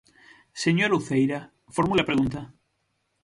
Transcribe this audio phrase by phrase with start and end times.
[0.63, 1.39] Señora Uceira,
[1.75, 2.39] formule a pregunta.